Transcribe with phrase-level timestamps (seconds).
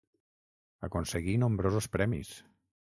[0.87, 2.35] Aconseguí nombrosos premis.